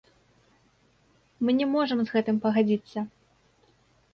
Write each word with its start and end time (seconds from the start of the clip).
Мы 1.45 1.49
не 1.59 1.67
можам 1.75 1.99
з 2.07 2.15
гэтым 2.15 2.41
пагадзіцца! 2.47 2.99